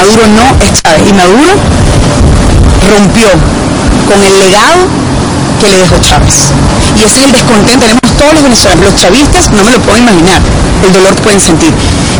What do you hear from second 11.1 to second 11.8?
que pueden sentir.